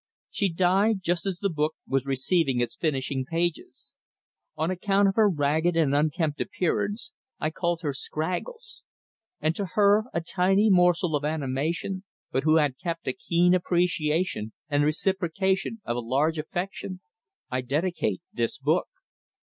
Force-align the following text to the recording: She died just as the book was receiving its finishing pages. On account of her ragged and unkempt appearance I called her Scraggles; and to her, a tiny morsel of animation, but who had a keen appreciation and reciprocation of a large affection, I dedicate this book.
She 0.31 0.51
died 0.51 1.03
just 1.03 1.27
as 1.27 1.37
the 1.37 1.49
book 1.51 1.75
was 1.87 2.07
receiving 2.07 2.59
its 2.59 2.75
finishing 2.75 3.23
pages. 3.23 3.93
On 4.57 4.71
account 4.71 5.07
of 5.07 5.13
her 5.13 5.29
ragged 5.29 5.75
and 5.77 5.93
unkempt 5.93 6.41
appearance 6.41 7.11
I 7.39 7.51
called 7.51 7.81
her 7.83 7.93
Scraggles; 7.93 8.81
and 9.41 9.55
to 9.55 9.65
her, 9.75 10.05
a 10.11 10.19
tiny 10.19 10.71
morsel 10.71 11.15
of 11.15 11.23
animation, 11.23 12.03
but 12.31 12.41
who 12.45 12.55
had 12.55 12.73
a 13.05 13.13
keen 13.13 13.53
appreciation 13.53 14.53
and 14.69 14.83
reciprocation 14.83 15.81
of 15.85 15.97
a 15.97 15.99
large 15.99 16.39
affection, 16.39 17.01
I 17.51 17.61
dedicate 17.61 18.23
this 18.33 18.57
book. 18.57 18.87